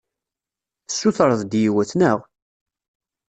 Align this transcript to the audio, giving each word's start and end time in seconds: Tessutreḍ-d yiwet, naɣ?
Tessutreḍ-d 0.87 1.53
yiwet, 1.61 1.91
naɣ? 1.99 2.19